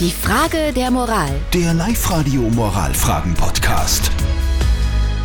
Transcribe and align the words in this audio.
Die 0.00 0.10
Frage 0.10 0.72
der 0.72 0.90
Moral. 0.90 1.30
Der 1.52 1.72
Live-Radio 1.72 2.42
Moralfragen-Podcast. 2.42 4.10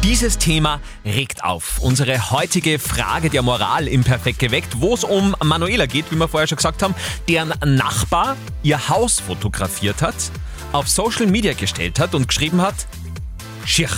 Dieses 0.03 0.37
Thema 0.37 0.79
regt 1.03 1.43
auf. 1.43 1.79
Unsere 1.79 2.29
heutige 2.29 2.77
Frage 2.77 3.31
der 3.31 3.41
Moral 3.41 3.87
im 3.87 4.03
Perfekt 4.03 4.37
geweckt, 4.37 4.79
wo 4.79 4.93
es 4.93 5.03
um 5.03 5.35
Manuela 5.43 5.87
geht, 5.87 6.11
wie 6.11 6.15
wir 6.17 6.27
vorher 6.27 6.47
schon 6.47 6.57
gesagt 6.57 6.83
haben, 6.83 6.93
deren 7.27 7.51
Nachbar 7.65 8.37
ihr 8.61 8.89
Haus 8.89 9.19
fotografiert 9.19 10.03
hat, 10.03 10.13
auf 10.71 10.87
Social 10.87 11.25
Media 11.25 11.53
gestellt 11.53 11.97
hat 11.99 12.13
und 12.13 12.27
geschrieben 12.27 12.61
hat, 12.61 12.75
Schier. 13.65 13.89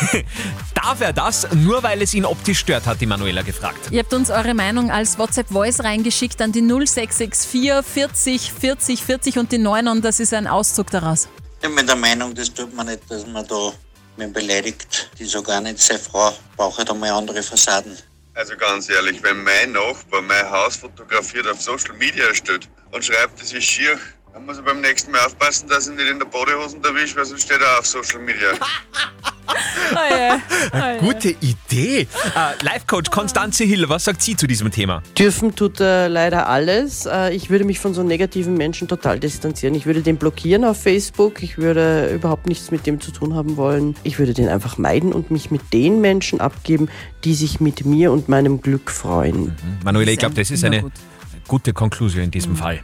Darf 0.74 1.00
er 1.00 1.12
das, 1.12 1.46
nur 1.52 1.82
weil 1.82 2.02
es 2.02 2.14
ihn 2.14 2.24
optisch 2.24 2.58
stört, 2.60 2.86
hat 2.86 3.00
die 3.00 3.06
Manuela 3.06 3.42
gefragt. 3.42 3.90
Ihr 3.90 4.00
habt 4.00 4.12
uns 4.14 4.30
eure 4.30 4.54
Meinung 4.54 4.90
als 4.90 5.18
WhatsApp-Voice 5.18 5.84
reingeschickt 5.84 6.40
an 6.40 6.52
die 6.52 6.62
0664 6.62 7.82
40 7.82 8.52
40 8.52 9.04
40 9.04 9.38
und 9.38 9.52
die 9.52 9.58
9 9.58 9.88
und 9.88 10.04
das 10.04 10.20
ist 10.20 10.34
ein 10.34 10.46
Auszug 10.46 10.90
daraus. 10.90 11.28
Ich 11.60 11.74
bin 11.74 11.86
der 11.86 11.96
Meinung, 11.96 12.34
das 12.34 12.52
tut 12.52 12.74
man 12.74 12.86
nicht, 12.86 13.00
dass 13.10 13.26
man 13.26 13.46
da 13.46 13.72
wen 14.16 14.32
beleidigt. 14.32 15.10
Die 15.18 15.24
ist 15.24 15.36
auch 15.36 15.44
gar 15.44 15.60
nicht 15.60 15.78
seine 15.78 15.98
Frau. 15.98 16.32
Braucht 16.56 16.78
halt 16.78 16.90
einmal 16.90 17.10
andere 17.10 17.42
Fassaden. 17.42 17.96
Also 18.34 18.56
ganz 18.56 18.88
ehrlich, 18.88 19.22
wenn 19.22 19.42
mein 19.42 19.72
Nachbar 19.72 20.22
mein 20.22 20.48
Haus 20.48 20.76
fotografiert 20.76 21.48
auf 21.48 21.60
Social 21.60 21.94
Media 21.94 22.32
stellt 22.34 22.68
und 22.92 23.04
schreibt, 23.04 23.42
es 23.42 23.52
ist 23.52 23.64
schier, 23.64 23.98
dann 24.32 24.46
muss 24.46 24.58
er 24.58 24.62
beim 24.62 24.80
nächsten 24.80 25.10
Mal 25.10 25.24
aufpassen, 25.26 25.68
dass 25.68 25.88
ich 25.88 25.96
nicht 25.96 26.08
in 26.08 26.20
der 26.20 26.26
Badehosen 26.26 26.82
erwischt, 26.84 27.16
weil 27.16 27.24
sonst 27.24 27.42
steht 27.42 27.60
er 27.60 27.78
auf 27.80 27.86
Social 27.86 28.20
Media. 28.20 28.52
Gute 31.00 31.30
Idee. 31.40 32.00
Äh, 32.00 32.06
Life-Coach 32.64 33.10
Konstanze 33.10 33.64
Hill, 33.64 33.88
was 33.88 34.04
sagt 34.04 34.22
sie 34.22 34.36
zu 34.36 34.46
diesem 34.46 34.70
Thema? 34.70 35.02
Dürfen 35.18 35.54
tut 35.54 35.80
er 35.80 36.08
leider 36.08 36.48
alles. 36.48 37.06
Äh, 37.06 37.34
Ich 37.34 37.50
würde 37.50 37.64
mich 37.64 37.78
von 37.78 37.94
so 37.94 38.02
negativen 38.02 38.54
Menschen 38.54 38.88
total 38.88 39.18
distanzieren. 39.20 39.74
Ich 39.74 39.86
würde 39.86 40.02
den 40.02 40.16
blockieren 40.16 40.64
auf 40.64 40.80
Facebook. 40.82 41.42
Ich 41.42 41.58
würde 41.58 42.10
überhaupt 42.14 42.46
nichts 42.46 42.70
mit 42.70 42.86
dem 42.86 43.00
zu 43.00 43.10
tun 43.10 43.34
haben 43.34 43.56
wollen. 43.56 43.94
Ich 44.02 44.18
würde 44.18 44.34
den 44.34 44.48
einfach 44.48 44.78
meiden 44.78 45.12
und 45.12 45.30
mich 45.30 45.50
mit 45.50 45.72
den 45.72 46.00
Menschen 46.00 46.40
abgeben, 46.40 46.88
die 47.24 47.34
sich 47.34 47.60
mit 47.60 47.84
mir 47.84 48.12
und 48.12 48.28
meinem 48.28 48.60
Glück 48.60 48.90
freuen. 48.90 49.54
Manuela, 49.84 50.10
ich 50.12 50.18
glaube, 50.18 50.34
das 50.34 50.50
ist 50.50 50.64
eine 50.64 50.82
gut. 50.82 50.92
gute 51.46 51.72
Konklusion 51.72 52.24
in 52.24 52.30
diesem 52.30 52.56
Fall. 52.56 52.80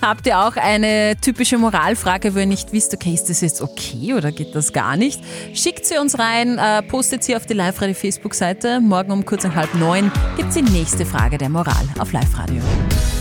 Habt 0.00 0.26
ihr 0.26 0.38
auch 0.38 0.56
eine 0.56 1.14
typische 1.20 1.58
Moralfrage, 1.58 2.34
wo 2.34 2.38
ihr 2.38 2.46
nicht 2.46 2.72
wisst, 2.72 2.94
okay, 2.94 3.12
ist 3.12 3.28
das 3.28 3.42
jetzt 3.42 3.60
okay 3.60 4.14
oder 4.14 4.32
geht 4.32 4.54
das 4.54 4.72
gar 4.72 4.96
nicht? 4.96 5.20
Schickt 5.54 5.84
sie 5.84 5.98
uns 5.98 6.18
rein, 6.18 6.56
äh, 6.58 6.82
postet 6.82 7.22
sie 7.22 7.36
auf 7.36 7.44
die 7.46 7.54
Live-Radio 7.54 7.94
Facebook-Seite. 7.94 8.80
Morgen 8.80 9.12
um 9.12 9.24
kurz 9.26 9.44
nach 9.44 9.54
halb 9.54 9.74
neun 9.74 10.10
gibt 10.36 10.48
es 10.48 10.54
die 10.54 10.62
nächste 10.62 11.04
Frage 11.04 11.36
der 11.36 11.50
Moral 11.50 11.86
auf 11.98 12.12
Live-Radio. 12.12 12.62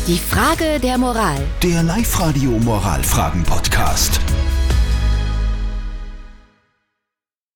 Die 0.08 0.18
Frage 0.18 0.80
der 0.80 0.98
Moral. 0.98 1.38
Der 1.62 1.84
Live-Radio 1.84 2.52
Moralfragen-Podcast. 2.52 4.20